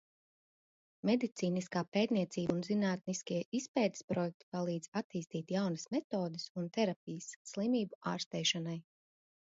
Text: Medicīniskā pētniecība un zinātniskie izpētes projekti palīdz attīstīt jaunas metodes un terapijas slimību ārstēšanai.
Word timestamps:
Medicīniskā 1.09 1.83
pētniecība 1.97 2.55
un 2.55 2.63
zinātniskie 2.69 3.37
izpētes 3.59 4.07
projekti 4.13 4.49
palīdz 4.57 4.91
attīstīt 5.03 5.53
jaunas 5.57 5.87
metodes 5.97 6.49
un 6.63 6.71
terapijas 6.79 7.29
slimību 7.53 8.01
ārstēšanai. 8.15 8.79